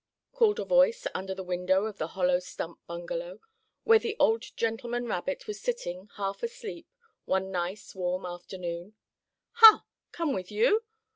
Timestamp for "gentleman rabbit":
4.57-5.45